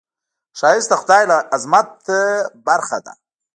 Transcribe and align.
ښایست 0.59 0.89
د 0.91 0.93
خدای 1.01 1.23
له 1.31 1.37
عظمت 1.55 1.87
نه 2.07 2.19
برخه 2.67 2.97
ده 3.05 3.13